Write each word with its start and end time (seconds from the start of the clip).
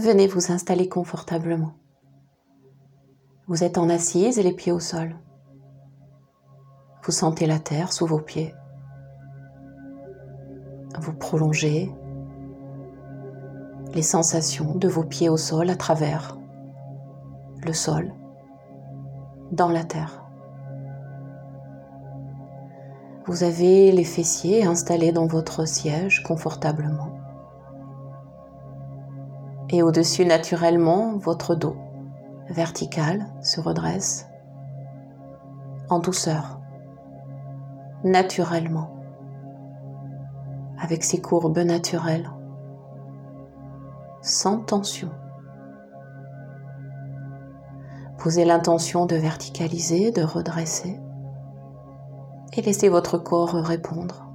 venez 0.00 0.26
vous 0.26 0.52
installer 0.52 0.88
confortablement. 0.88 1.72
Vous 3.46 3.64
êtes 3.64 3.78
en 3.78 3.88
assise 3.88 4.38
et 4.38 4.42
les 4.42 4.52
pieds 4.52 4.72
au 4.72 4.80
sol. 4.80 5.16
Vous 7.04 7.12
sentez 7.12 7.46
la 7.46 7.58
terre 7.58 7.92
sous 7.92 8.06
vos 8.06 8.20
pieds. 8.20 8.54
Vous 11.00 11.12
prolongez 11.12 11.92
les 13.94 14.02
sensations 14.02 14.74
de 14.74 14.88
vos 14.88 15.04
pieds 15.04 15.28
au 15.28 15.36
sol 15.36 15.70
à 15.70 15.76
travers 15.76 16.38
le 17.64 17.72
sol, 17.72 18.12
dans 19.50 19.70
la 19.70 19.84
terre. 19.84 20.24
Vous 23.26 23.42
avez 23.42 23.90
les 23.92 24.04
fessiers 24.04 24.64
installés 24.64 25.10
dans 25.10 25.26
votre 25.26 25.66
siège 25.66 26.22
confortablement. 26.22 27.25
Et 29.70 29.82
au-dessus, 29.82 30.24
naturellement, 30.24 31.16
votre 31.16 31.54
dos 31.54 31.76
vertical 32.48 33.26
se 33.40 33.60
redresse 33.60 34.28
en 35.88 35.98
douceur, 35.98 36.60
naturellement, 38.04 38.96
avec 40.78 41.04
ses 41.04 41.20
courbes 41.20 41.58
naturelles, 41.58 42.30
sans 44.20 44.58
tension. 44.58 45.10
Posez 48.18 48.44
l'intention 48.44 49.06
de 49.06 49.14
verticaliser, 49.14 50.10
de 50.10 50.22
redresser 50.22 50.98
et 52.52 52.62
laissez 52.62 52.88
votre 52.88 53.18
corps 53.18 53.54
répondre. 53.54 54.26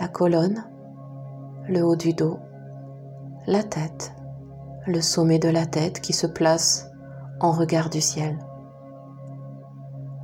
La 0.00 0.08
colonne, 0.08 0.64
le 1.68 1.82
haut 1.82 1.96
du 1.96 2.14
dos, 2.14 2.38
la 3.46 3.62
tête, 3.62 4.12
le 4.88 5.00
sommet 5.00 5.38
de 5.38 5.48
la 5.48 5.66
tête 5.66 6.00
qui 6.00 6.12
se 6.12 6.26
place 6.26 6.90
en 7.38 7.52
regard 7.52 7.90
du 7.90 8.00
ciel, 8.00 8.36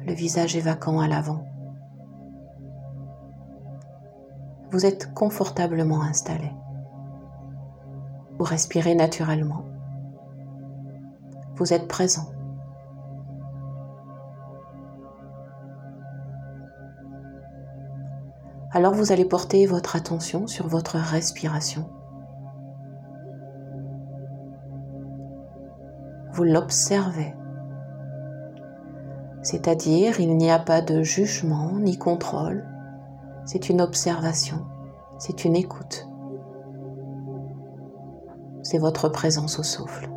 le 0.05 0.13
visage 0.13 0.57
est 0.57 0.61
vacant 0.61 0.99
à 0.99 1.07
l'avant. 1.07 1.45
Vous 4.73 4.85
êtes 4.85 5.15
confortablement 5.15 6.03
installé. 6.03 6.51
Vous 8.39 8.45
respirez 8.45 8.97
naturellement. 8.97 9.67
Vous 11.55 11.73
êtes 11.73 11.87
présent. 11.87 12.33
Alors 18.73 18.95
vous 18.95 19.13
allez 19.13 19.27
porter 19.27 19.67
votre 19.67 19.95
attention 19.95 20.49
sur 20.49 20.67
votre 20.67 20.97
respiration. 20.97 21.89
Vous 26.33 26.45
l'observez. 26.45 27.35
C'est-à-dire, 29.43 30.21
il 30.21 30.37
n'y 30.37 30.51
a 30.51 30.59
pas 30.59 30.81
de 30.81 31.03
jugement 31.03 31.73
ni 31.79 31.99
contrôle. 31.99 32.65
C'est 33.45 33.69
une 33.69 33.81
observation, 33.81 34.65
c'est 35.19 35.45
une 35.45 35.57
écoute. 35.57 36.09
C'est 38.63 38.79
votre 38.79 39.09
présence 39.09 39.59
au 39.59 39.63
souffle. 39.63 40.09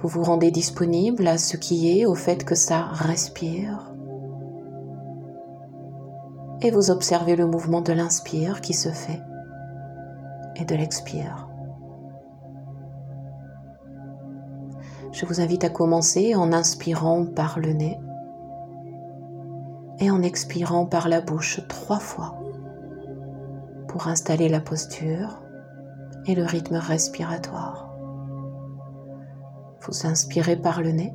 Vous 0.00 0.08
vous 0.08 0.22
rendez 0.22 0.52
disponible 0.52 1.26
à 1.26 1.38
ce 1.38 1.56
qui 1.56 1.98
est, 1.98 2.06
au 2.06 2.14
fait 2.14 2.44
que 2.44 2.54
ça 2.54 2.82
respire, 2.92 3.92
et 6.62 6.70
vous 6.70 6.90
observez 6.90 7.34
le 7.34 7.46
mouvement 7.46 7.80
de 7.80 7.92
l'inspire 7.92 8.60
qui 8.60 8.74
se 8.74 8.90
fait 8.90 9.20
et 10.56 10.64
de 10.64 10.74
l'expire. 10.74 11.47
Je 15.18 15.26
vous 15.26 15.40
invite 15.40 15.64
à 15.64 15.68
commencer 15.68 16.36
en 16.36 16.52
inspirant 16.52 17.26
par 17.26 17.58
le 17.58 17.72
nez 17.72 17.98
et 19.98 20.12
en 20.12 20.22
expirant 20.22 20.86
par 20.86 21.08
la 21.08 21.20
bouche 21.20 21.60
trois 21.66 21.98
fois 21.98 22.38
pour 23.88 24.06
installer 24.06 24.48
la 24.48 24.60
posture 24.60 25.42
et 26.26 26.36
le 26.36 26.44
rythme 26.44 26.76
respiratoire. 26.76 27.96
Vous 29.80 30.06
inspirez 30.06 30.54
par 30.54 30.82
le 30.82 30.92
nez 30.92 31.12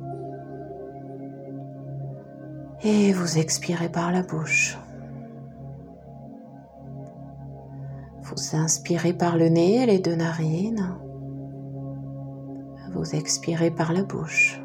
et 2.82 3.14
vous 3.14 3.38
expirez 3.38 3.88
par 3.88 4.12
la 4.12 4.20
bouche. 4.20 4.76
Vous 8.20 8.54
inspirez 8.54 9.14
par 9.14 9.38
le 9.38 9.48
nez 9.48 9.76
et 9.76 9.86
les 9.86 9.98
deux 9.98 10.16
narines. 10.16 10.94
Vous 12.94 13.14
expirez 13.14 13.70
par 13.70 13.92
la 13.92 14.02
bouche. 14.02 14.62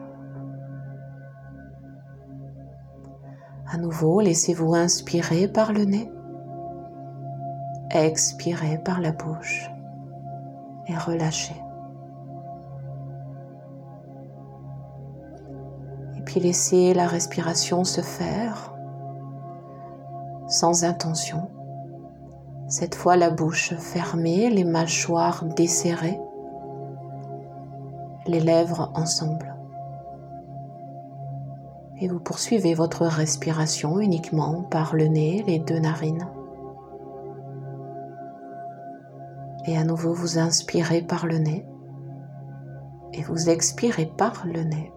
À 3.71 3.77
nouveau, 3.77 4.21
laissez-vous 4.21 4.73
inspirer 4.75 5.47
par 5.47 5.73
le 5.73 5.85
nez. 5.85 6.11
Expirez 7.91 8.77
par 8.83 9.01
la 9.01 9.11
bouche 9.11 9.69
et 10.87 10.95
relâchez. 10.95 11.59
Et 16.17 16.21
puis 16.21 16.39
laissez 16.39 16.93
la 16.93 17.07
respiration 17.07 17.83
se 17.83 18.01
faire 18.01 18.75
sans 20.47 20.83
intention 20.83 21.49
cette 22.69 22.93
fois 22.93 23.17
la 23.17 23.31
bouche 23.31 23.73
fermée, 23.79 24.51
les 24.51 24.63
mâchoires 24.63 25.43
desserrées, 25.43 26.19
les 28.29 28.39
lèvres 28.39 28.91
ensemble. 28.95 29.55
Et 32.01 32.07
vous 32.07 32.19
poursuivez 32.19 32.73
votre 32.73 33.05
respiration 33.05 33.99
uniquement 33.99 34.63
par 34.63 34.95
le 34.95 35.07
nez, 35.07 35.43
les 35.47 35.59
deux 35.59 35.79
narines. 35.79 36.27
Et 39.65 39.77
à 39.77 39.83
nouveau, 39.83 40.13
vous 40.13 40.39
inspirez 40.39 41.01
par 41.01 41.25
le 41.25 41.39
nez 41.39 41.65
et 43.13 43.23
vous 43.23 43.49
expirez 43.49 44.05
par 44.05 44.45
le 44.45 44.63
nez. 44.63 44.93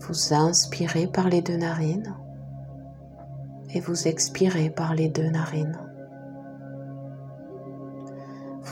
Vous 0.00 0.32
inspirez 0.32 1.06
par 1.06 1.28
les 1.28 1.42
deux 1.42 1.58
narines 1.58 2.16
et 3.74 3.80
vous 3.80 4.08
expirez 4.08 4.70
par 4.70 4.94
les 4.94 5.08
deux 5.08 5.28
narines. 5.28 5.89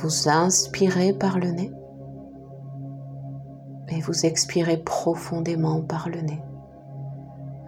Vous 0.00 0.28
inspirez 0.28 1.12
par 1.12 1.38
le 1.38 1.50
nez 1.50 1.72
et 3.88 4.00
vous 4.00 4.26
expirez 4.26 4.76
profondément 4.76 5.82
par 5.82 6.08
le 6.08 6.20
nez. 6.20 6.40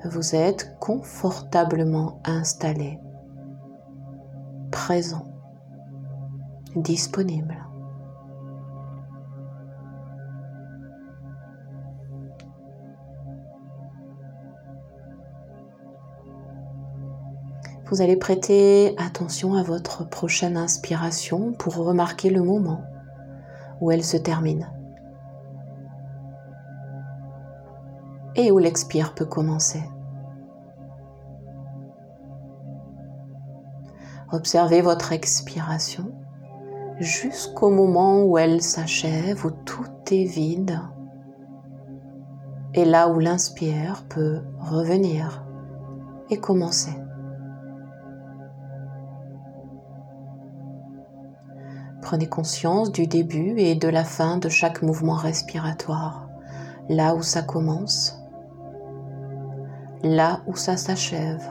Vous 0.04 0.36
êtes 0.36 0.76
confortablement 0.78 2.20
installé, 2.24 3.00
présent, 4.70 5.24
disponible. 6.76 7.69
Vous 17.90 18.02
allez 18.02 18.16
prêter 18.16 18.94
attention 18.98 19.54
à 19.54 19.64
votre 19.64 20.08
prochaine 20.08 20.56
inspiration 20.56 21.52
pour 21.52 21.74
remarquer 21.74 22.30
le 22.30 22.40
moment 22.40 22.82
où 23.80 23.90
elle 23.90 24.04
se 24.04 24.16
termine 24.16 24.70
et 28.36 28.52
où 28.52 28.58
l'expire 28.58 29.12
peut 29.12 29.24
commencer. 29.24 29.82
Observez 34.30 34.82
votre 34.82 35.10
expiration 35.12 36.12
jusqu'au 37.00 37.70
moment 37.70 38.22
où 38.22 38.38
elle 38.38 38.62
s'achève, 38.62 39.44
où 39.44 39.50
tout 39.50 39.84
est 40.12 40.26
vide. 40.26 40.78
Et 42.74 42.84
là 42.84 43.08
où 43.08 43.18
l'inspire 43.18 44.04
peut 44.08 44.42
revenir 44.60 45.44
et 46.30 46.38
commencer. 46.38 46.94
Prenez 52.10 52.28
conscience 52.28 52.90
du 52.90 53.06
début 53.06 53.54
et 53.58 53.76
de 53.76 53.86
la 53.86 54.02
fin 54.02 54.36
de 54.36 54.48
chaque 54.48 54.82
mouvement 54.82 55.14
respiratoire, 55.14 56.28
là 56.88 57.14
où 57.14 57.22
ça 57.22 57.40
commence, 57.40 58.20
là 60.02 60.40
où 60.48 60.56
ça 60.56 60.76
s'achève. 60.76 61.48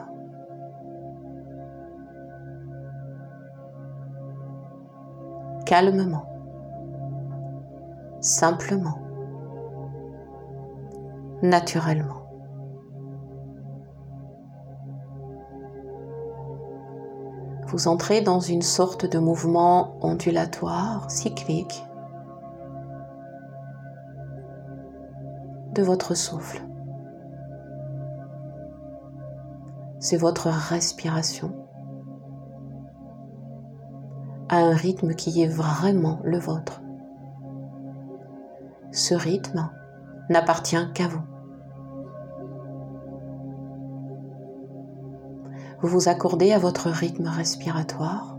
Calmement, 5.66 6.28
simplement, 8.20 9.00
naturellement. 11.42 12.19
Vous 17.72 17.88
entrez 17.88 18.22
dans 18.22 18.40
une 18.40 18.64
sorte 18.64 19.06
de 19.06 19.20
mouvement 19.20 19.96
ondulatoire, 20.02 21.10
cyclique 21.12 21.86
de 25.76 25.84
votre 25.84 26.16
souffle. 26.16 26.64
C'est 30.00 30.18
votre 30.18 30.48
respiration 30.48 31.54
à 34.50 34.58
un 34.58 34.74
rythme 34.74 35.14
qui 35.14 35.44
est 35.44 35.48
vraiment 35.48 36.22
le 36.24 36.40
vôtre. 36.40 36.82
Ce 38.92 39.14
rythme 39.14 39.70
n'appartient 40.32 40.92
qu'à 40.96 41.08
vous. 41.08 41.22
Vous 45.82 45.88
vous 45.88 46.10
accordez 46.10 46.52
à 46.52 46.60
votre 46.60 46.90
rythme 46.90 47.28
respiratoire. 47.28 48.38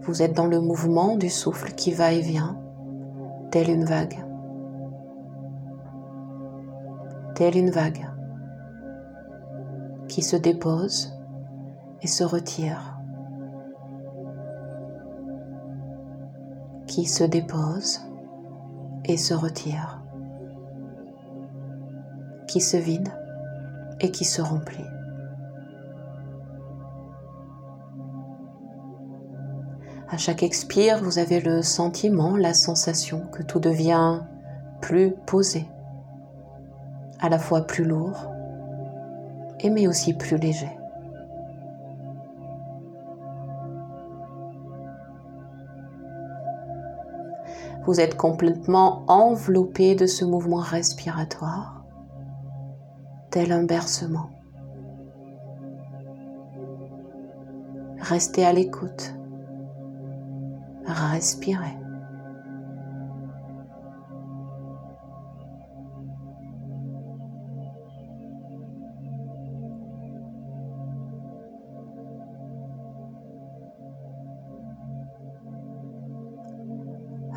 Vous 0.00 0.22
êtes 0.22 0.34
dans 0.34 0.46
le 0.46 0.60
mouvement 0.60 1.16
du 1.16 1.28
souffle 1.28 1.72
qui 1.74 1.92
va 1.92 2.12
et 2.12 2.22
vient, 2.22 2.58
telle 3.50 3.68
une 3.68 3.84
vague. 3.84 4.24
Telle 7.34 7.56
une 7.56 7.70
vague 7.70 8.08
qui 10.08 10.22
se 10.22 10.36
dépose 10.36 11.12
et 12.00 12.06
se 12.06 12.24
retire. 12.24 12.98
Qui 16.86 17.04
se 17.04 17.24
dépose 17.24 18.00
et 19.04 19.18
se 19.18 19.34
retire. 19.34 20.02
Qui 22.48 22.60
se 22.62 22.78
vide 22.78 23.08
et 24.02 24.10
qui 24.10 24.24
se 24.24 24.42
remplit. 24.42 24.84
À 30.10 30.18
chaque 30.18 30.42
expire, 30.42 31.02
vous 31.02 31.18
avez 31.18 31.40
le 31.40 31.62
sentiment, 31.62 32.36
la 32.36 32.52
sensation 32.52 33.22
que 33.32 33.42
tout 33.42 33.60
devient 33.60 34.20
plus 34.82 35.12
posé, 35.26 35.66
à 37.20 37.30
la 37.30 37.38
fois 37.38 37.62
plus 37.62 37.84
lourd, 37.84 38.30
et 39.60 39.70
mais 39.70 39.86
aussi 39.86 40.12
plus 40.12 40.36
léger. 40.36 40.68
Vous 47.86 47.98
êtes 47.98 48.16
complètement 48.16 49.04
enveloppé 49.08 49.94
de 49.94 50.06
ce 50.06 50.24
mouvement 50.24 50.60
respiratoire 50.60 51.81
tel 53.32 53.50
un 53.50 53.64
bercement. 53.64 54.28
Restez 57.98 58.44
à 58.44 58.52
l'écoute. 58.52 59.14
Respirez. 60.84 61.78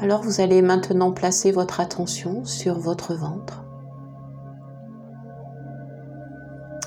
Alors 0.01 0.21
vous 0.21 0.41
allez 0.41 0.61
maintenant 0.61 1.13
placer 1.13 1.51
votre 1.53 1.79
attention 1.79 2.43
sur 2.43 2.77
votre 2.79 3.15
ventre. 3.15 3.64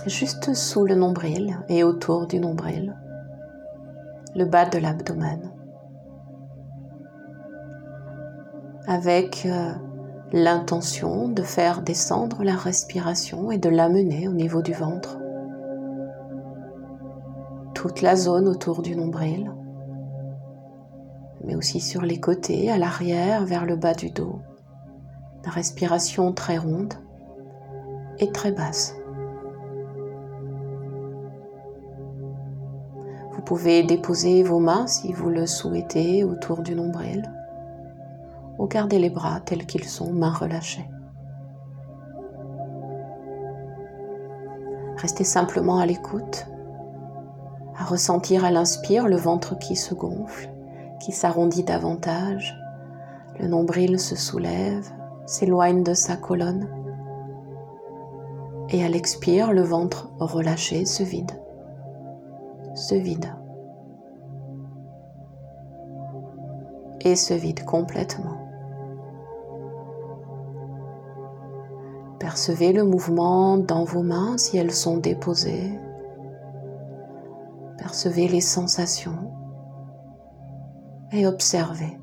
Juste 0.09 0.55
sous 0.55 0.85
le 0.85 0.95
nombril 0.95 1.59
et 1.69 1.85
autour 1.85 2.27
du 2.27 2.41
nombril, 2.41 2.97
le 4.35 4.45
bas 4.45 4.67
de 4.67 4.79
l'abdomen, 4.79 5.53
avec 8.87 9.47
euh, 9.47 9.73
l'intention 10.33 11.29
de 11.29 11.43
faire 11.43 11.83
descendre 11.83 12.43
la 12.43 12.57
respiration 12.57 13.51
et 13.51 13.59
de 13.59 13.69
l'amener 13.69 14.29
au 14.29 14.33
niveau 14.33 14.63
du 14.63 14.73
ventre, 14.73 15.19
toute 17.75 18.03
la 18.03 18.17
zone 18.17 18.49
autour 18.49 18.83
du 18.83 18.97
nombril, 18.97 19.53
mais 21.45 21.55
aussi 21.55 21.81
sur 21.81 22.03
les 22.03 22.19
côtés, 22.19 22.71
à 22.71 22.79
l'arrière, 22.79 23.45
vers 23.45 23.67
le 23.67 23.77
bas 23.77 23.95
du 23.95 24.11
dos, 24.11 24.41
la 25.45 25.51
respiration 25.51 26.33
très 26.33 26.59
ronde 26.59 26.95
et 28.19 28.33
très 28.33 28.53
basse. 28.53 28.98
Pouvez 33.49 33.83
déposer 33.83 34.43
vos 34.43 34.59
mains 34.59 34.87
si 34.87 35.11
vous 35.15 35.31
le 35.31 35.47
souhaitez 35.47 36.23
autour 36.23 36.61
du 36.61 36.75
nombril 36.75 37.33
ou 38.59 38.67
garder 38.67 38.99
les 38.99 39.09
bras 39.09 39.41
tels 39.41 39.65
qu'ils 39.65 39.87
sont, 39.87 40.13
mains 40.13 40.35
relâchées. 40.35 40.87
Restez 44.99 45.25
simplement 45.25 45.79
à 45.79 45.87
l'écoute, 45.87 46.47
à 47.79 47.85
ressentir 47.85 48.45
à 48.45 48.51
l'inspire 48.51 49.09
le 49.09 49.17
ventre 49.17 49.59
qui 49.59 49.77
se 49.77 49.95
gonfle, 49.95 50.51
qui 51.01 51.13
s'arrondit 51.13 51.65
davantage, 51.65 52.55
le 53.41 53.49
nombril 53.49 53.99
se 53.99 54.15
soulève, 54.15 54.91
s'éloigne 55.25 55.83
de 55.83 55.95
sa 55.95 56.17
colonne, 56.17 56.69
et 58.69 58.85
à 58.85 58.91
l'expire, 58.91 59.55
le 59.55 59.63
ventre 59.63 60.11
relâché 60.19 60.85
se 60.85 61.03
vide 61.03 61.33
se 62.79 62.95
vide 62.95 63.38
et 67.01 67.17
se 67.17 67.35
vide 67.35 67.65
complètement. 67.65 68.45
Percevez 72.19 72.73
le 72.73 72.85
mouvement 72.85 73.59
dans 73.59 73.85
vos 73.85 74.03
mains 74.03 74.37
si 74.39 74.59
elles 74.59 74.73
sont 74.73 74.97
déposées. 74.97 75.79
Percevez 77.79 78.29
les 78.29 78.41
sensations 78.41 79.33
et 81.13 81.27
observez 81.27 81.99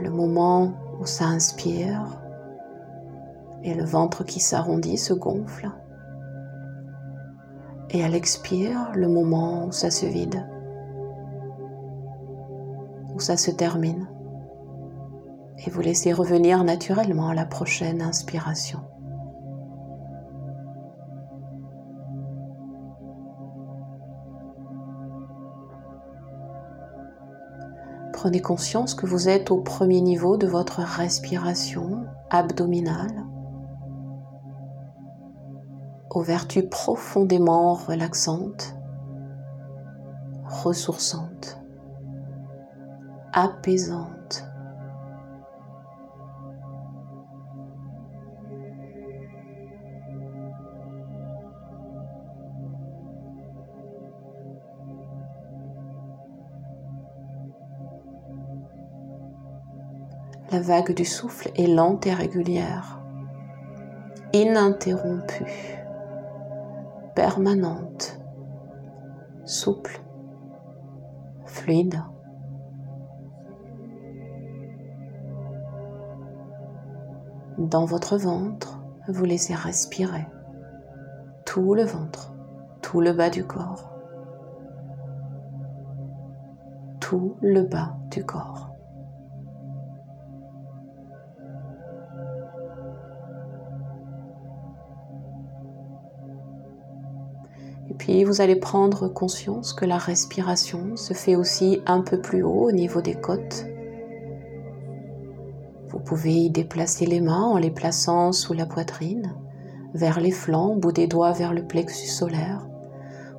le 0.00 0.10
moment 0.10 0.72
où 1.00 1.06
ça 1.06 1.26
inspire 1.26 2.20
et 3.62 3.74
le 3.74 3.84
ventre 3.84 4.24
qui 4.24 4.40
s'arrondit, 4.40 4.98
se 4.98 5.14
gonfle 5.14 5.70
et 7.94 8.02
à 8.02 8.08
l'expire, 8.08 8.90
le 8.96 9.06
moment 9.06 9.66
où 9.66 9.72
ça 9.72 9.88
se 9.88 10.04
vide, 10.04 10.44
où 13.14 13.20
ça 13.20 13.36
se 13.36 13.50
termine, 13.50 14.08
et 15.58 15.70
vous 15.70 15.80
laissez 15.80 16.12
revenir 16.12 16.64
naturellement 16.64 17.28
à 17.28 17.34
la 17.34 17.46
prochaine 17.46 18.02
inspiration. 18.02 18.80
Prenez 28.12 28.40
conscience 28.40 28.94
que 28.94 29.06
vous 29.06 29.28
êtes 29.28 29.50
au 29.50 29.58
premier 29.58 30.00
niveau 30.00 30.36
de 30.36 30.46
votre 30.46 30.80
respiration 30.80 32.06
abdominale 32.30 33.24
aux 36.10 36.22
vertus 36.22 36.64
profondément 36.70 37.74
relaxantes, 37.74 38.76
ressourçantes, 40.44 41.60
apaisantes. 43.34 44.48
La 60.52 60.60
vague 60.60 60.94
du 60.94 61.04
souffle 61.04 61.50
est 61.56 61.66
lente 61.66 62.06
et 62.06 62.14
régulière, 62.14 63.00
ininterrompue 64.32 65.80
permanente, 67.16 68.20
souple, 69.44 70.00
fluide. 71.46 72.00
Dans 77.58 77.84
votre 77.84 78.16
ventre, 78.16 78.80
vous 79.06 79.24
laissez 79.24 79.54
respirer 79.54 80.26
tout 81.44 81.74
le 81.74 81.84
ventre, 81.84 82.34
tout 82.82 83.00
le 83.00 83.12
bas 83.12 83.30
du 83.30 83.44
corps, 83.44 83.92
tout 86.98 87.36
le 87.40 87.62
bas 87.62 87.96
du 88.10 88.24
corps. 88.24 88.70
Et 97.88 97.94
puis 97.94 98.24
vous 98.24 98.40
allez 98.40 98.56
prendre 98.56 99.06
conscience 99.06 99.72
que 99.72 99.84
la 99.84 99.98
respiration 99.98 100.96
se 100.96 101.14
fait 101.14 101.36
aussi 101.36 101.80
un 101.86 102.00
peu 102.00 102.20
plus 102.20 102.42
haut 102.42 102.68
au 102.68 102.72
niveau 102.72 103.00
des 103.00 103.14
côtes. 103.14 103.66
Vous 106.04 106.16
pouvez 106.16 106.34
y 106.34 106.50
déplacer 106.50 107.06
les 107.06 107.22
mains 107.22 107.44
en 107.44 107.56
les 107.56 107.70
plaçant 107.70 108.32
sous 108.32 108.52
la 108.52 108.66
poitrine, 108.66 109.34
vers 109.94 110.20
les 110.20 110.32
flancs, 110.32 110.76
bout 110.76 110.92
des 110.92 111.06
doigts 111.06 111.32
vers 111.32 111.54
le 111.54 111.64
plexus 111.64 112.08
solaire, 112.08 112.68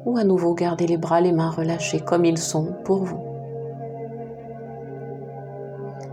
ou 0.04 0.18
à 0.18 0.24
nouveau 0.24 0.56
garder 0.56 0.88
les 0.88 0.98
bras, 0.98 1.22
les 1.22 1.32
mains 1.32 1.52
relâchés 1.52 2.00
comme 2.00 2.26
ils 2.26 2.40
sont 2.40 2.74
pour 2.84 3.04
vous. 3.04 3.24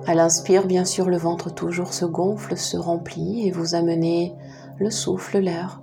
À 0.06 0.14
l'inspire, 0.14 0.66
bien 0.66 0.84
sûr, 0.84 1.08
le 1.08 1.16
ventre 1.16 1.48
toujours 1.48 1.94
se 1.94 2.04
gonfle, 2.04 2.58
se 2.58 2.76
remplit 2.76 3.48
et 3.48 3.50
vous 3.50 3.74
amenez 3.74 4.36
le 4.76 4.90
souffle, 4.90 5.38
l'air, 5.38 5.80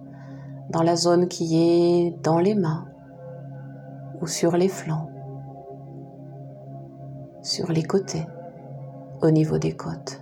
dans 0.70 0.84
la 0.84 0.96
zone 0.96 1.28
qui 1.30 1.58
est 1.58 2.12
dans 2.22 2.38
les 2.38 2.54
mains 2.54 2.86
ou 4.22 4.28
sur 4.28 4.56
les 4.56 4.70
flancs, 4.70 5.10
sur 7.42 7.72
les 7.72 7.84
côtés, 7.84 8.28
au 9.24 9.32
niveau 9.32 9.58
des 9.58 9.76
côtes. 9.76 10.22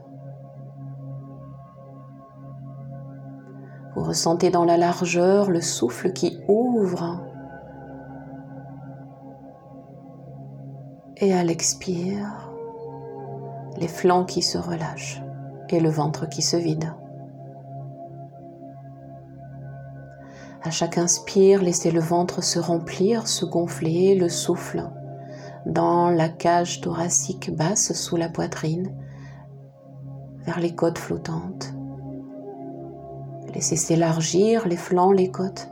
Vous 3.97 4.03
ressentez 4.03 4.51
dans 4.51 4.63
la 4.63 4.77
largeur 4.77 5.49
le 5.49 5.59
souffle 5.59 6.13
qui 6.13 6.39
ouvre 6.47 7.19
et 11.17 11.33
à 11.33 11.43
l'expire, 11.43 12.51
les 13.75 13.87
flancs 13.87 14.25
qui 14.25 14.43
se 14.43 14.59
relâchent 14.59 15.23
et 15.69 15.79
le 15.79 15.89
ventre 15.89 16.29
qui 16.29 16.43
se 16.43 16.57
vide. 16.57 16.93
À 20.61 20.69
chaque 20.69 20.99
inspire, 20.99 21.63
laissez 21.63 21.89
le 21.89 21.99
ventre 21.99 22.43
se 22.43 22.59
remplir, 22.59 23.27
se 23.27 23.45
gonfler, 23.45 24.13
le 24.13 24.29
souffle 24.29 24.91
dans 25.65 26.11
la 26.11 26.29
cage 26.29 26.81
thoracique 26.81 27.49
basse 27.55 27.93
sous 27.93 28.15
la 28.15 28.29
poitrine, 28.29 28.95
vers 30.45 30.59
les 30.59 30.75
côtes 30.75 30.99
flottantes. 30.99 31.73
Laissez 33.57 33.75
s'élargir 33.75 34.67
les 34.67 34.77
flancs, 34.77 35.11
les 35.11 35.31
côtes. 35.31 35.71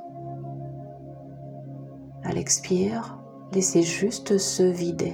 À 2.24 2.34
l'expire, 2.34 3.20
laissez 3.54 3.84
juste 3.84 4.40
se 4.40 4.64
vider. 4.64 5.14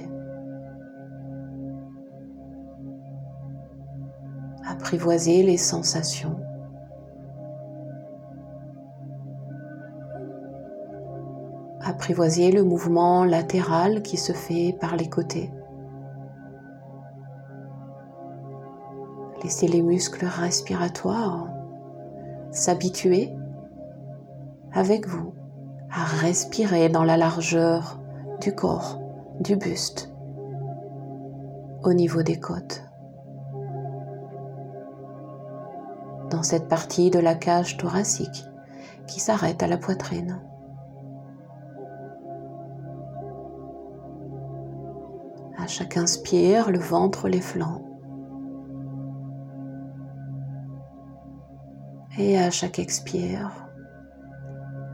apprivoiser 4.66 5.42
les 5.42 5.58
sensations. 5.58 6.40
Apprivoiser 11.82 12.52
le 12.52 12.64
mouvement 12.64 13.24
latéral 13.24 14.00
qui 14.00 14.16
se 14.16 14.32
fait 14.32 14.74
par 14.80 14.96
les 14.96 15.10
côtés. 15.10 15.50
Laissez 19.42 19.68
les 19.68 19.82
muscles 19.82 20.24
respiratoires 20.24 21.61
s'habituer 22.52 23.32
avec 24.72 25.08
vous 25.08 25.34
à 25.90 26.04
respirer 26.04 26.88
dans 26.88 27.04
la 27.04 27.16
largeur 27.16 28.00
du 28.40 28.54
corps, 28.54 29.00
du 29.40 29.56
buste, 29.56 30.12
au 31.82 31.92
niveau 31.92 32.22
des 32.22 32.38
côtes. 32.38 32.84
dans 36.32 36.42
cette 36.42 36.66
partie 36.66 37.10
de 37.10 37.18
la 37.18 37.34
cage 37.34 37.76
thoracique 37.76 38.46
qui 39.06 39.20
s'arrête 39.20 39.62
à 39.62 39.66
la 39.66 39.76
poitrine. 39.76 40.40
À 45.58 45.66
chaque 45.66 45.98
inspire, 45.98 46.70
le 46.70 46.78
ventre, 46.78 47.28
les 47.28 47.40
flancs. 47.40 47.82
Et 52.18 52.38
à 52.38 52.50
chaque 52.50 52.78
expire, 52.78 53.50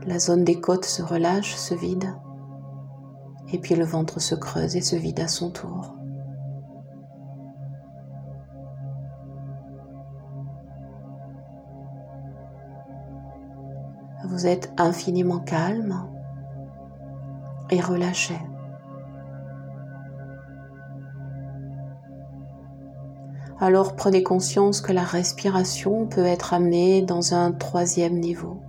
la 0.05 0.19
zone 0.19 0.43
des 0.43 0.59
côtes 0.59 0.85
se 0.85 1.01
relâche, 1.01 1.55
se 1.55 1.75
vide. 1.75 2.15
Et 3.51 3.59
puis 3.59 3.75
le 3.75 3.85
ventre 3.85 4.19
se 4.19 4.35
creuse 4.35 4.75
et 4.75 4.81
se 4.81 4.95
vide 4.95 5.19
à 5.19 5.27
son 5.27 5.51
tour. 5.51 5.99
vous 14.29 14.45
êtes 14.45 14.71
infiniment 14.77 15.39
calme 15.39 16.07
et 17.71 17.81
relâché. 17.81 18.39
Alors 23.61 23.95
prenez 23.95 24.23
conscience 24.23 24.79
que 24.79 24.93
la 24.93 25.03
respiration 25.03 26.07
peut 26.07 26.25
être 26.25 26.53
amenée 26.53 27.01
dans 27.01 27.33
un 27.33 27.51
troisième 27.51 28.17
niveau, 28.17 28.61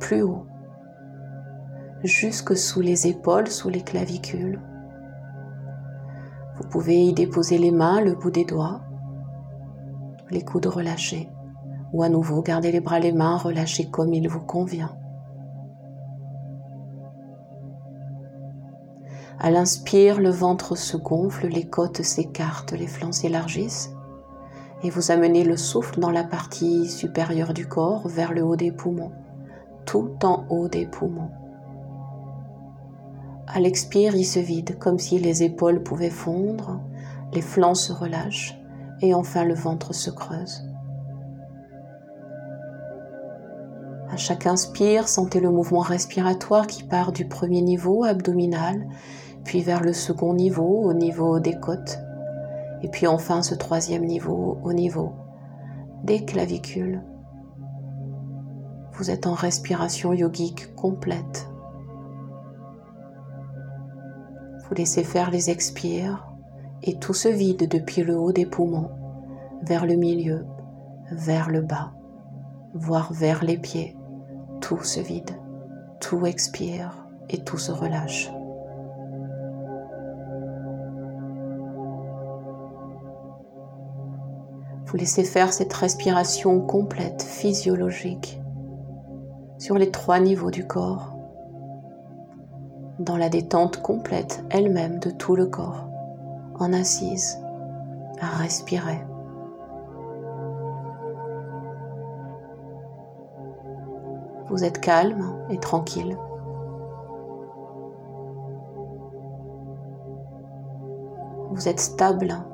plus 0.00 0.22
haut, 0.22 0.46
jusque 2.02 2.56
sous 2.56 2.80
les 2.80 3.06
épaules, 3.06 3.48
sous 3.48 3.68
les 3.68 3.82
clavicules. 3.82 4.60
Vous 6.56 6.68
pouvez 6.68 7.02
y 7.02 7.12
déposer 7.12 7.58
les 7.58 7.70
mains, 7.70 8.00
le 8.00 8.14
bout 8.14 8.30
des 8.30 8.46
doigts, 8.46 8.80
les 10.30 10.42
coudes 10.42 10.66
relâchés 10.66 11.28
ou 11.92 12.02
à 12.02 12.08
nouveau 12.08 12.40
gardez 12.42 12.72
les 12.72 12.80
bras, 12.80 12.98
les 12.98 13.12
mains 13.12 13.36
relâchés 13.36 13.90
comme 13.90 14.14
il 14.14 14.28
vous 14.28 14.40
convient. 14.40 14.96
À 19.44 19.50
l'inspire, 19.50 20.22
le 20.22 20.30
ventre 20.30 20.74
se 20.74 20.96
gonfle, 20.96 21.48
les 21.48 21.66
côtes 21.66 22.00
s'écartent, 22.00 22.72
les 22.72 22.86
flancs 22.86 23.12
s'élargissent 23.12 23.90
et 24.82 24.88
vous 24.88 25.10
amenez 25.10 25.44
le 25.44 25.58
souffle 25.58 26.00
dans 26.00 26.10
la 26.10 26.24
partie 26.24 26.88
supérieure 26.88 27.52
du 27.52 27.68
corps 27.68 28.08
vers 28.08 28.32
le 28.32 28.42
haut 28.42 28.56
des 28.56 28.72
poumons, 28.72 29.12
tout 29.84 30.16
en 30.22 30.46
haut 30.48 30.68
des 30.68 30.86
poumons. 30.86 31.28
À 33.46 33.60
l'expire, 33.60 34.16
il 34.16 34.24
se 34.24 34.38
vide 34.38 34.78
comme 34.78 34.98
si 34.98 35.18
les 35.18 35.42
épaules 35.42 35.82
pouvaient 35.82 36.08
fondre, 36.08 36.80
les 37.34 37.42
flancs 37.42 37.74
se 37.74 37.92
relâchent 37.92 38.58
et 39.02 39.12
enfin 39.12 39.44
le 39.44 39.52
ventre 39.52 39.92
se 39.94 40.08
creuse. 40.08 40.64
À 44.10 44.16
chaque 44.16 44.46
inspire, 44.46 45.06
sentez 45.06 45.40
le 45.40 45.50
mouvement 45.50 45.80
respiratoire 45.80 46.66
qui 46.66 46.82
part 46.82 47.12
du 47.12 47.26
premier 47.26 47.60
niveau 47.60 48.04
abdominal, 48.04 48.86
puis 49.44 49.62
vers 49.62 49.82
le 49.82 49.92
second 49.92 50.34
niveau 50.34 50.82
au 50.82 50.92
niveau 50.92 51.38
des 51.40 51.58
côtes, 51.58 51.98
et 52.82 52.88
puis 52.88 53.06
enfin 53.06 53.42
ce 53.42 53.54
troisième 53.54 54.04
niveau 54.04 54.58
au 54.62 54.72
niveau 54.72 55.12
des 56.02 56.24
clavicules. 56.24 57.02
Vous 58.92 59.10
êtes 59.10 59.26
en 59.26 59.34
respiration 59.34 60.12
yogique 60.12 60.74
complète. 60.74 61.48
Vous 64.66 64.74
laissez 64.74 65.04
faire 65.04 65.30
les 65.30 65.50
expires 65.50 66.26
et 66.82 66.98
tout 66.98 67.14
se 67.14 67.28
vide 67.28 67.68
depuis 67.68 68.02
le 68.02 68.16
haut 68.16 68.32
des 68.32 68.46
poumons 68.46 68.90
vers 69.62 69.86
le 69.86 69.94
milieu, 69.94 70.46
vers 71.10 71.50
le 71.50 71.60
bas, 71.60 71.92
voire 72.74 73.12
vers 73.12 73.44
les 73.44 73.58
pieds 73.58 73.96
tout 74.64 74.82
se 74.82 74.98
vide, 74.98 75.30
tout 76.00 76.24
expire 76.24 77.06
et 77.28 77.44
tout 77.44 77.58
se 77.58 77.70
relâche. 77.70 78.30
Vous 84.94 85.00
laissez 85.00 85.24
faire 85.24 85.52
cette 85.52 85.72
respiration 85.72 86.60
complète, 86.60 87.20
physiologique, 87.20 88.40
sur 89.58 89.76
les 89.76 89.90
trois 89.90 90.20
niveaux 90.20 90.52
du 90.52 90.68
corps, 90.68 91.16
dans 93.00 93.16
la 93.16 93.28
détente 93.28 93.82
complète 93.82 94.44
elle-même 94.50 95.00
de 95.00 95.10
tout 95.10 95.34
le 95.34 95.46
corps, 95.46 95.88
en 96.60 96.72
assise, 96.72 97.40
à 98.20 98.26
respirer. 98.36 99.04
Vous 104.48 104.62
êtes 104.62 104.80
calme 104.80 105.44
et 105.50 105.58
tranquille. 105.58 106.16
Vous 111.50 111.68
êtes 111.68 111.80
stable. 111.80 112.44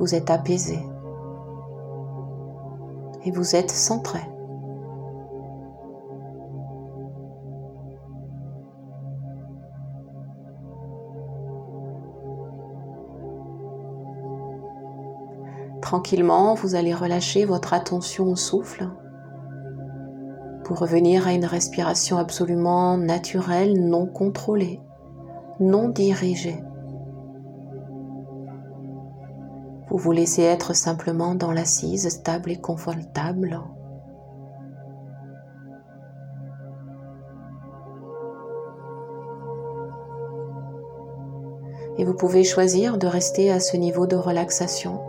Vous 0.00 0.14
êtes 0.14 0.30
apaisé. 0.30 0.78
Et 3.26 3.30
vous 3.30 3.54
êtes 3.54 3.70
centré. 3.70 4.20
Tranquillement, 15.82 16.54
vous 16.54 16.76
allez 16.76 16.94
relâcher 16.94 17.44
votre 17.44 17.74
attention 17.74 18.24
au 18.24 18.36
souffle 18.36 18.88
pour 20.64 20.78
revenir 20.78 21.26
à 21.26 21.34
une 21.34 21.44
respiration 21.44 22.16
absolument 22.16 22.96
naturelle, 22.96 23.86
non 23.86 24.06
contrôlée, 24.06 24.80
non 25.58 25.90
dirigée. 25.90 26.62
Vous 29.90 29.98
vous 29.98 30.12
laissez 30.12 30.42
être 30.42 30.72
simplement 30.72 31.34
dans 31.34 31.50
l'assise 31.50 32.08
stable 32.08 32.52
et 32.52 32.60
confortable. 32.60 33.60
Et 41.98 42.04
vous 42.04 42.14
pouvez 42.14 42.44
choisir 42.44 42.98
de 42.98 43.08
rester 43.08 43.50
à 43.50 43.58
ce 43.58 43.76
niveau 43.76 44.06
de 44.06 44.14
relaxation, 44.14 45.00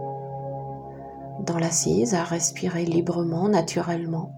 dans 1.46 1.60
l'assise, 1.60 2.16
à 2.16 2.24
respirer 2.24 2.84
librement, 2.84 3.50
naturellement. 3.50 4.34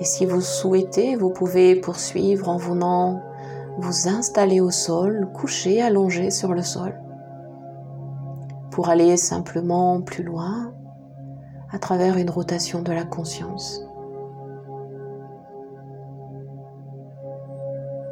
Et 0.00 0.04
si 0.04 0.24
vous 0.24 0.40
souhaitez, 0.40 1.16
vous 1.16 1.30
pouvez 1.30 1.76
poursuivre 1.76 2.48
en 2.48 2.56
venant 2.56 3.20
vous 3.78 4.08
installer 4.08 4.60
au 4.60 4.70
sol, 4.70 5.28
couché, 5.34 5.82
allongé 5.82 6.30
sur 6.30 6.54
le 6.54 6.62
sol, 6.62 6.94
pour 8.70 8.88
aller 8.88 9.16
simplement 9.16 10.00
plus 10.00 10.22
loin 10.22 10.72
à 11.70 11.78
travers 11.78 12.16
une 12.16 12.30
rotation 12.30 12.82
de 12.82 12.92
la 12.92 13.04
conscience. 13.04 13.84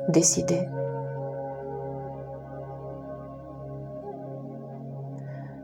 Décidez. 0.09 0.67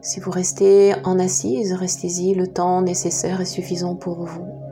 Si 0.00 0.21
vous 0.21 0.31
restez 0.31 0.95
en 1.05 1.19
assise, 1.19 1.73
restez-y 1.73 2.35
le 2.35 2.47
temps 2.47 2.81
nécessaire 2.81 3.40
et 3.40 3.45
suffisant 3.45 3.95
pour 3.95 4.25
vous. 4.25 4.68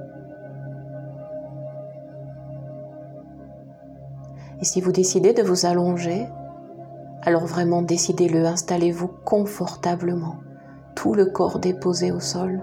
Et 4.60 4.64
si 4.64 4.80
vous 4.80 4.92
décidez 4.92 5.32
de 5.32 5.42
vous 5.42 5.66
allonger, 5.66 6.26
alors 7.22 7.46
vraiment 7.46 7.82
décidez-le, 7.82 8.46
installez-vous 8.46 9.08
confortablement, 9.24 10.36
tout 10.94 11.14
le 11.14 11.26
corps 11.26 11.58
déposé 11.58 12.10
au 12.10 12.20
sol. 12.20 12.62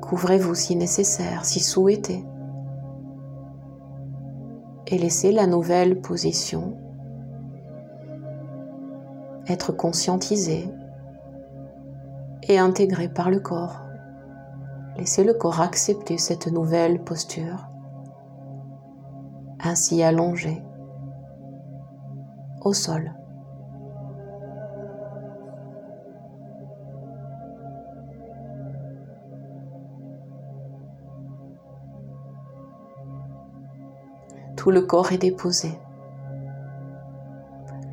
Couvrez-vous 0.00 0.54
si 0.54 0.76
nécessaire, 0.76 1.44
si 1.44 1.60
souhaité. 1.60 2.24
Et 4.88 4.98
laissez 4.98 5.32
la 5.32 5.46
nouvelle 5.46 6.00
position 6.00 6.76
être 9.48 9.72
conscientisée 9.72 10.68
et 12.48 12.58
intégrée 12.58 13.08
par 13.08 13.30
le 13.30 13.40
corps. 13.40 13.80
Laissez 14.98 15.24
le 15.24 15.34
corps 15.34 15.60
accepter 15.60 16.18
cette 16.18 16.48
nouvelle 16.48 17.02
posture 17.02 17.68
ainsi 19.60 20.02
allongé 20.02 20.62
au 22.66 22.72
sol. 22.72 23.14
Tout 34.56 34.72
le 34.72 34.82
corps 34.82 35.12
est 35.12 35.18
déposé. 35.18 35.78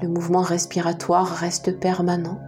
Le 0.02 0.08
mouvement 0.08 0.42
respiratoire 0.42 1.28
reste 1.28 1.80
permanent. 1.80 2.40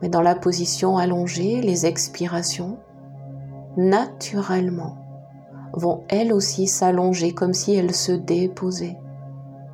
Mais 0.00 0.08
dans 0.08 0.22
la 0.22 0.34
position 0.34 0.98
allongée, 0.98 1.60
les 1.60 1.86
expirations, 1.86 2.80
naturellement, 3.76 5.01
vont 5.72 6.04
elles 6.08 6.32
aussi 6.32 6.66
s'allonger 6.66 7.32
comme 7.32 7.54
si 7.54 7.74
elles 7.74 7.94
se 7.94 8.12
déposaient 8.12 8.98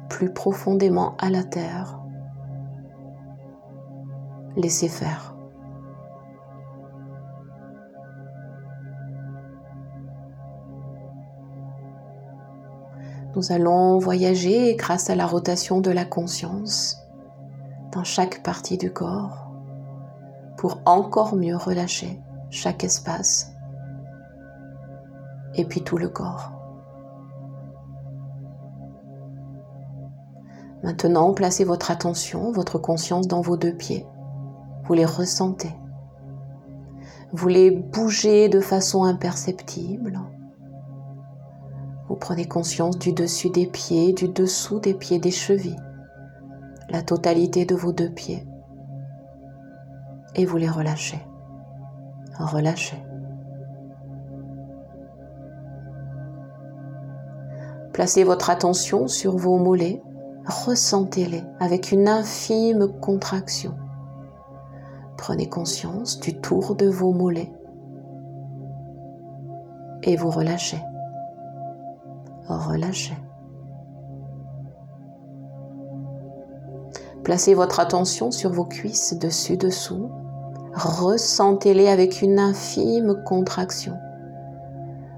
plus 0.09 0.33
profondément 0.33 1.17
à 1.19 1.31
la 1.31 1.45
terre. 1.45 2.01
Laissez 4.57 4.89
faire. 4.89 5.35
Nous 13.37 13.53
allons 13.53 13.99
voyager 13.99 14.75
grâce 14.75 15.11
à 15.11 15.15
la 15.15 15.27
rotation 15.27 15.81
de 15.81 15.91
la 15.91 16.05
conscience 16.05 16.99
dans 17.93 18.03
chaque 18.03 18.43
partie 18.43 18.79
du 18.79 18.93
corps 18.93 19.53
pour 20.57 20.81
encore 20.87 21.37
mieux 21.37 21.57
relâcher 21.57 22.21
chaque 22.51 22.83
espace 22.83 23.53
et 25.55 25.65
puis 25.65 25.83
tout 25.83 25.99
le 25.99 26.09
corps. 26.09 26.53
Maintenant, 30.83 31.35
placez 31.35 31.65
votre 31.65 31.91
attention, 31.91 32.53
votre 32.53 32.79
conscience 32.79 33.27
dans 33.27 33.41
vos 33.41 33.57
deux 33.57 33.75
pieds. 33.75 34.07
Vous 34.85 34.95
les 34.95 35.05
ressentez. 35.05 35.75
Vous 37.33 37.49
les 37.49 37.71
bougez 37.71 38.49
de 38.49 38.61
façon 38.61 39.05
imperceptible. 39.05 40.21
Vous 42.09 42.17
prenez 42.17 42.47
conscience 42.47 42.99
du 42.99 43.13
dessus 43.13 43.51
des 43.51 43.67
pieds, 43.67 44.13
du 44.13 44.29
dessous 44.29 44.81
des 44.81 44.95
pieds, 44.95 45.19
des 45.19 45.31
chevilles, 45.31 45.81
la 46.89 47.03
totalité 47.03 47.67
de 47.67 47.75
vos 47.75 47.93
deux 47.93 48.11
pieds. 48.11 48.47
Et 50.35 50.47
vous 50.47 50.57
les 50.57 50.71
relâchez. 50.71 51.21
Relâchez. 52.39 52.97
Placez 57.99 58.23
votre 58.23 58.49
attention 58.49 59.09
sur 59.09 59.37
vos 59.37 59.59
mollets, 59.59 60.01
ressentez-les 60.47 61.43
avec 61.59 61.91
une 61.91 62.07
infime 62.07 62.87
contraction. 63.01 63.75
Prenez 65.17 65.49
conscience 65.49 66.21
du 66.21 66.41
tour 66.41 66.77
de 66.77 66.87
vos 66.87 67.13
mollets 67.13 67.51
et 70.05 70.15
vous 70.15 70.31
relâchez. 70.31 70.81
Relâchez. 72.47 73.19
Placez 77.25 77.55
votre 77.55 77.81
attention 77.81 78.31
sur 78.31 78.53
vos 78.53 78.65
cuisses 78.65 79.19
dessus-dessous. 79.19 80.09
Ressentez-les 80.73 81.89
avec 81.89 82.23
une 82.23 82.39
infime 82.39 83.25
contraction. 83.25 83.95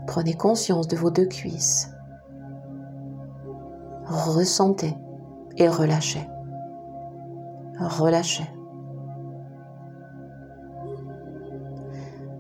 Prenez 0.07 0.33
conscience 0.33 0.89
de 0.89 0.97
vos 0.97 1.11
deux 1.11 1.27
cuisses 1.27 1.91
ressentez 4.11 4.97
et 5.57 5.69
relâchez. 5.69 6.29
Relâchez. 7.79 8.45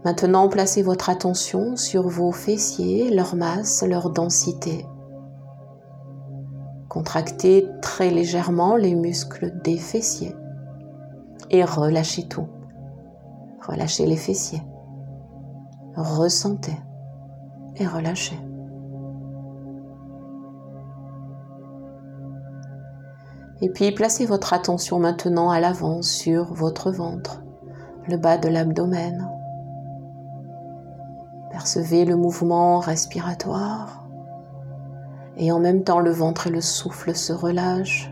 Maintenant, 0.05 0.49
placez 0.49 0.83
votre 0.83 1.11
attention 1.11 1.77
sur 1.77 2.09
vos 2.09 2.33
fessiers, 2.33 3.11
leur 3.11 3.37
masse, 3.37 3.83
leur 3.87 4.11
densité. 4.11 4.87
Contractez 6.89 7.67
très 7.83 8.11
légèrement 8.11 8.77
les 8.77 8.95
muscles 8.95 9.61
des 9.63 9.77
fessiers 9.77 10.35
et 11.51 11.65
relâchez 11.65 12.27
tout. 12.29 12.49
Relâchez 13.67 14.07
les 14.07 14.17
fessiers. 14.17 14.63
Ressentez 15.97 16.77
et 17.77 17.87
relâchez. 17.87 18.39
Et 23.63 23.69
puis 23.69 23.93
placez 23.93 24.25
votre 24.25 24.55
attention 24.55 24.99
maintenant 24.99 25.51
à 25.51 25.61
l'avant 25.61 26.01
sur 26.01 26.55
votre 26.55 26.91
ventre, 26.91 27.43
le 28.09 28.17
bas 28.17 28.39
de 28.39 28.49
l'abdomen. 28.49 29.29
Percevez 31.51 32.07
le 32.07 32.17
mouvement 32.17 32.79
respiratoire 32.79 34.09
et 35.37 35.53
en 35.53 35.61
même 35.61 35.85
temps 35.85 36.01
le 36.01 36.11
ventre 36.11 36.47
et 36.47 36.51
le 36.51 36.63
souffle 36.63 37.15
se 37.15 37.35
relâchent. 37.35 38.11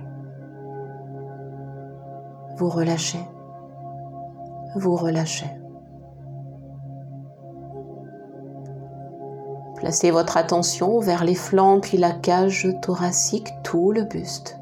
Vous 2.58 2.68
relâchez, 2.68 3.24
vous 4.76 4.96
relâchez. 4.96 5.50
Placez 9.76 10.10
votre 10.10 10.36
attention 10.36 10.98
vers 10.98 11.24
les 11.24 11.36
flancs 11.36 11.80
puis 11.80 11.96
la 11.96 12.10
cage 12.10 12.68
thoracique, 12.82 13.48
tout 13.62 13.92
le 13.92 14.02
buste 14.02 14.57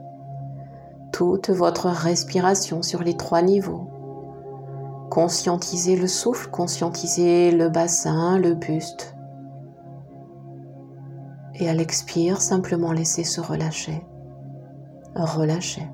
toute 1.16 1.48
votre 1.48 1.86
respiration 1.86 2.82
sur 2.82 3.02
les 3.02 3.16
trois 3.16 3.40
niveaux. 3.40 3.88
Conscientisez 5.10 5.96
le 5.96 6.08
souffle, 6.08 6.50
conscientisez 6.50 7.52
le 7.52 7.70
bassin, 7.70 8.38
le 8.38 8.52
buste. 8.52 9.16
Et 11.54 11.70
à 11.70 11.72
l'expire, 11.72 12.42
simplement 12.42 12.92
laissez 12.92 13.24
se 13.24 13.40
relâcher. 13.40 14.06
relâchez. 15.14 15.88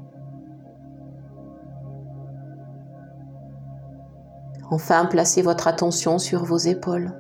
Enfin, 4.72 5.06
placez 5.06 5.42
votre 5.42 5.68
attention 5.68 6.18
sur 6.18 6.44
vos 6.44 6.58
épaules. 6.58 7.12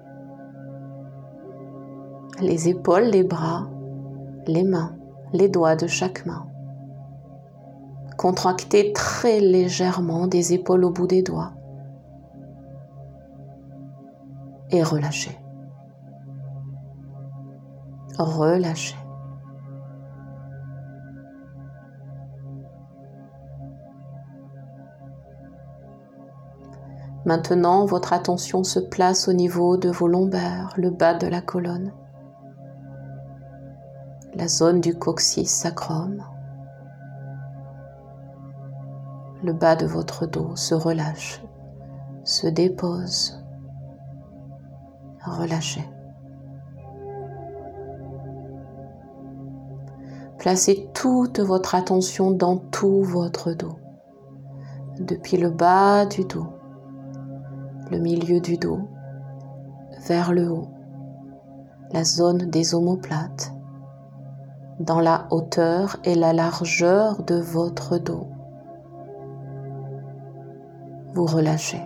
Les 2.40 2.68
épaules, 2.68 3.04
les 3.04 3.22
bras, 3.22 3.68
les 4.48 4.64
mains, 4.64 4.96
les 5.32 5.48
doigts 5.48 5.76
de 5.76 5.86
chaque 5.86 6.26
main. 6.26 6.51
Contractez 8.16 8.92
très 8.92 9.40
légèrement 9.40 10.26
des 10.26 10.52
épaules 10.52 10.84
au 10.84 10.90
bout 10.90 11.06
des 11.06 11.22
doigts. 11.22 11.52
Et 14.70 14.82
relâchez. 14.82 15.38
Relâchez. 18.18 18.96
Maintenant, 27.24 27.86
votre 27.86 28.12
attention 28.12 28.64
se 28.64 28.80
place 28.80 29.28
au 29.28 29.32
niveau 29.32 29.76
de 29.76 29.88
vos 29.88 30.08
lombaires, 30.08 30.74
le 30.76 30.90
bas 30.90 31.14
de 31.14 31.28
la 31.28 31.40
colonne, 31.40 31.92
la 34.34 34.48
zone 34.48 34.80
du 34.80 34.98
coccyx 34.98 35.48
sacrum. 35.48 36.24
Le 39.42 39.52
bas 39.52 39.76
de 39.76 39.86
votre 39.86 40.26
dos 40.26 40.56
se 40.56 40.74
relâche, 40.74 41.42
se 42.24 42.46
dépose. 42.46 43.44
Relâchez. 45.24 45.88
Placez 50.38 50.88
toute 50.94 51.40
votre 51.40 51.74
attention 51.74 52.32
dans 52.32 52.56
tout 52.56 53.02
votre 53.02 53.52
dos, 53.52 53.78
depuis 54.98 55.36
le 55.36 55.50
bas 55.50 56.06
du 56.06 56.24
dos 56.24 56.46
le 57.92 57.98
milieu 57.98 58.40
du 58.40 58.56
dos, 58.56 58.88
vers 60.08 60.32
le 60.32 60.50
haut, 60.50 60.70
la 61.92 62.04
zone 62.04 62.48
des 62.48 62.74
omoplates, 62.74 63.52
dans 64.80 64.98
la 64.98 65.26
hauteur 65.30 65.98
et 66.02 66.14
la 66.14 66.32
largeur 66.32 67.22
de 67.22 67.34
votre 67.34 67.98
dos. 67.98 68.31
Vous 71.14 71.26
relâchez, 71.26 71.82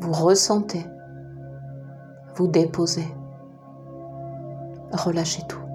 vous 0.00 0.12
ressentez, 0.12 0.86
vous 2.34 2.46
déposez, 2.46 3.08
relâchez 4.92 5.42
tout. 5.48 5.66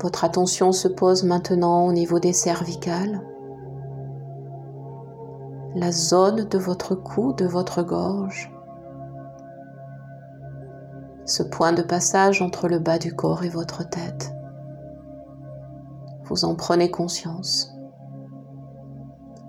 Votre 0.00 0.24
attention 0.24 0.72
se 0.72 0.88
pose 0.88 1.22
maintenant 1.22 1.86
au 1.86 1.92
niveau 1.92 2.18
des 2.18 2.32
cervicales, 2.32 3.20
la 5.76 5.92
zone 5.92 6.48
de 6.48 6.58
votre 6.58 6.94
cou, 6.94 7.34
de 7.34 7.44
votre 7.44 7.82
gorge, 7.82 8.50
ce 11.24 11.42
point 11.42 11.72
de 11.72 11.82
passage 11.82 12.42
entre 12.42 12.68
le 12.68 12.78
bas 12.78 12.98
du 12.98 13.14
corps 13.14 13.44
et 13.44 13.48
votre 13.48 13.88
tête. 13.88 14.34
Vous 16.24 16.44
en 16.44 16.54
prenez 16.54 16.90
conscience. 16.90 17.74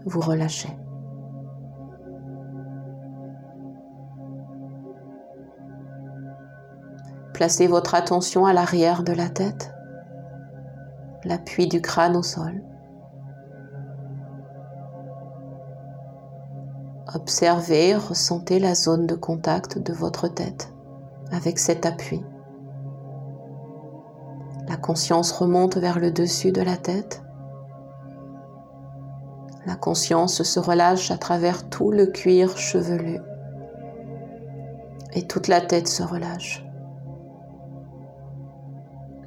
Vous 0.05 0.19
relâchez. 0.19 0.75
Placez 7.33 7.67
votre 7.67 7.95
attention 7.95 8.45
à 8.45 8.53
l'arrière 8.53 9.03
de 9.03 9.13
la 9.13 9.29
tête 9.29 9.73
l'appui 11.25 11.67
du 11.67 11.81
crâne 11.81 12.15
au 12.15 12.23
sol. 12.23 12.61
Observez, 17.13 17.95
ressentez 17.95 18.59
la 18.59 18.75
zone 18.75 19.05
de 19.05 19.15
contact 19.15 19.77
de 19.77 19.93
votre 19.93 20.27
tête 20.27 20.73
avec 21.31 21.59
cet 21.59 21.85
appui. 21.85 22.23
La 24.73 24.79
conscience 24.79 25.31
remonte 25.31 25.77
vers 25.77 25.99
le 25.99 26.09
dessus 26.09 26.51
de 26.51 26.63
la 26.63 26.77
tête. 26.77 27.21
La 29.67 29.75
conscience 29.75 30.41
se 30.41 30.59
relâche 30.59 31.11
à 31.11 31.17
travers 31.19 31.69
tout 31.69 31.91
le 31.91 32.07
cuir 32.07 32.57
chevelu 32.57 33.19
et 35.13 35.27
toute 35.27 35.47
la 35.47 35.61
tête 35.61 35.87
se 35.87 36.01
relâche. 36.01 36.65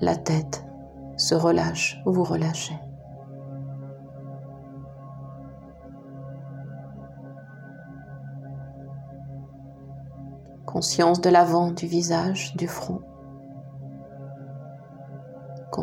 La 0.01 0.17
tête 0.17 0.65
se 1.17 1.37
relâche, 1.37 2.03
vous 2.07 2.25
relâchez. 2.25 2.75
Conscience 10.67 11.21
de 11.21 11.31
l'avant 11.31 11.71
du 11.71 11.87
visage, 11.87 12.57
du 12.57 12.67
front. 12.67 13.01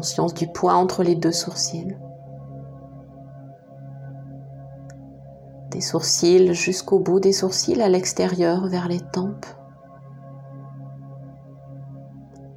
Conscience 0.04 0.34
du 0.34 0.48
poids 0.48 0.74
entre 0.74 1.02
les 1.02 1.16
deux 1.16 1.32
sourcils. 1.32 1.96
Des 5.72 5.80
sourcils 5.80 6.54
jusqu'au 6.54 7.00
bout 7.00 7.22
des 7.22 7.32
sourcils 7.32 7.82
à 7.82 7.88
l'extérieur 7.88 8.68
vers 8.68 8.90
les 8.90 9.00
tempes. 9.00 9.46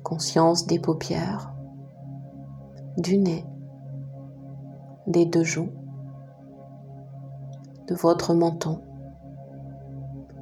Conscience 0.03 0.67
des 0.67 0.81
paupières 0.81 1.55
du 2.99 3.17
nez, 3.17 3.47
des 5.07 5.25
deux 5.25 5.45
joues, 5.45 5.71
de 7.87 7.95
votre 7.95 8.35
menton, 8.35 8.81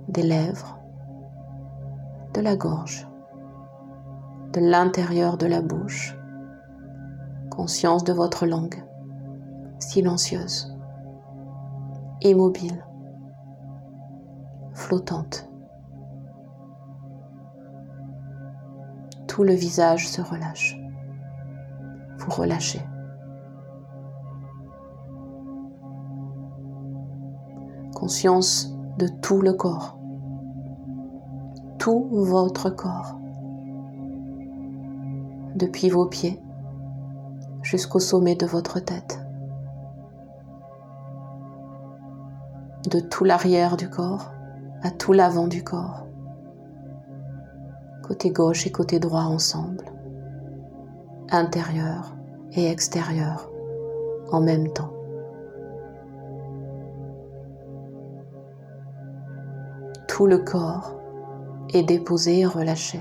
des 0.09 0.23
lèvres, 0.23 0.79
de 2.33 2.40
la 2.40 2.57
gorge, 2.57 3.07
de 4.55 4.61
l'intérieur 4.61 5.37
de 5.37 5.45
la 5.45 5.61
bouche, 5.61 6.17
conscience 7.55 8.03
de 8.03 8.12
votre 8.12 8.47
langue, 8.47 8.83
silencieuse, 9.79 10.77
immobile, 12.21 12.85
flottante. 14.73 15.49
Tout 19.29 19.45
le 19.45 19.53
visage 19.53 20.09
se 20.09 20.21
relâche. 20.21 20.77
Vous 22.19 22.31
relâchez. 22.31 22.81
Conscience 27.95 28.75
de 28.99 29.07
tout 29.07 29.40
le 29.40 29.53
corps, 29.53 29.99
tout 31.79 32.09
votre 32.11 32.71
corps, 32.71 33.19
depuis 35.55 35.88
vos 35.88 36.07
pieds 36.07 36.40
jusqu'au 37.64 37.98
sommet 37.98 38.37
de 38.37 38.46
votre 38.46 38.79
tête, 38.79 39.20
de 42.90 43.00
tout 43.00 43.24
l'arrière 43.24 43.77
du 43.77 43.88
corps 43.88 44.31
à 44.83 44.90
tout 44.90 45.14
l'avant 45.14 45.48
du 45.48 45.64
corps, 45.64 46.07
côté 48.03 48.31
gauche 48.31 48.66
et 48.66 48.70
côté 48.70 49.00
droit 49.00 49.22
ensemble 49.22 49.87
intérieur 51.31 52.14
et 52.53 52.70
extérieur 52.70 53.50
en 54.31 54.42
même 54.42 54.68
temps. 54.72 54.92
Tout 60.07 60.27
le 60.27 60.38
corps 60.38 60.94
est 61.72 61.83
déposé 61.83 62.40
et 62.40 62.46
relâché. 62.46 63.00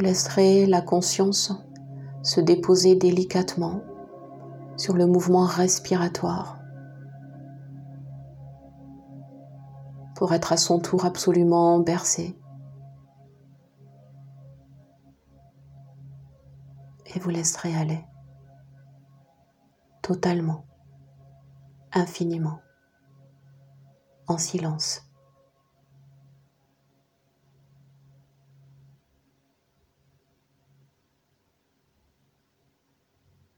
Vous 0.00 0.06
laisserez 0.06 0.64
la 0.64 0.80
conscience 0.80 1.52
se 2.22 2.40
déposer 2.40 2.96
délicatement 2.96 3.82
sur 4.78 4.94
le 4.94 5.04
mouvement 5.04 5.44
respiratoire 5.44 6.58
pour 10.14 10.32
être 10.32 10.54
à 10.54 10.56
son 10.56 10.78
tour 10.78 11.04
absolument 11.04 11.80
bercé. 11.80 12.34
Et 17.14 17.18
vous 17.18 17.28
laisserez 17.28 17.76
aller 17.76 18.02
totalement, 20.00 20.64
infiniment, 21.92 22.60
en 24.28 24.38
silence. 24.38 25.09